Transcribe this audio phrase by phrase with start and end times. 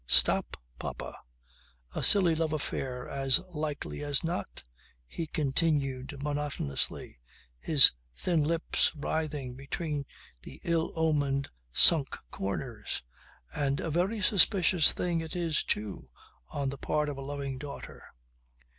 [0.07, 1.15] "Stop, papa."
[1.93, 4.63] "A silly love affair as likely as not,"
[5.05, 7.19] he continued monotonously,
[7.59, 10.07] his thin lips writhing between
[10.41, 13.03] the ill omened sunk corners.
[13.53, 16.07] "And a very suspicious thing it is too,
[16.47, 18.05] on the part of a loving daughter."